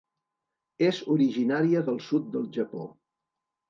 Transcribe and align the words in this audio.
És 0.87 1.03
originària 1.17 1.87
del 1.93 2.03
sud 2.09 2.35
del 2.37 2.53
Japó. 2.61 2.93